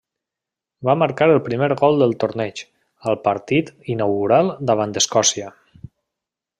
[0.87, 2.63] Va marcar el primer gol del torneig,
[3.11, 5.57] al partit inaugural davant Escòcia.